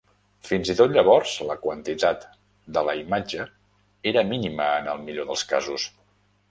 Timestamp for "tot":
0.79-0.95